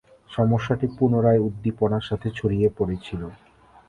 সমস্যাটি 0.31 0.87
পুনরায় 0.97 1.43
উদ্দীপনার 1.47 2.03
সাথে 2.09 2.27
ছড়িয়ে 2.37 2.67
পড়েছিল। 2.77 3.21